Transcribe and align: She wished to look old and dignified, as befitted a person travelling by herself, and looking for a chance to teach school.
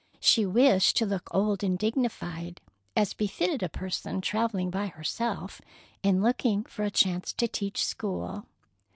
She 0.19 0.47
wished 0.47 0.97
to 0.97 1.05
look 1.05 1.27
old 1.31 1.63
and 1.63 1.77
dignified, 1.77 2.59
as 2.97 3.13
befitted 3.13 3.61
a 3.61 3.69
person 3.69 4.19
travelling 4.19 4.71
by 4.71 4.87
herself, 4.87 5.61
and 6.03 6.23
looking 6.23 6.63
for 6.63 6.81
a 6.81 6.89
chance 6.89 7.31
to 7.33 7.47
teach 7.47 7.85
school. 7.85 8.47